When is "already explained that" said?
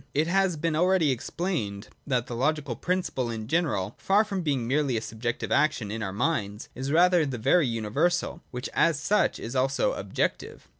0.75-2.25